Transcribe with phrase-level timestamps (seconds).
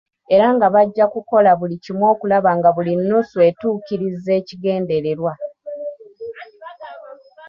[0.35, 5.33] Era nga bajja kukola buli kimu okulaba nga buli nnusu etuukiriza ekigendererwa.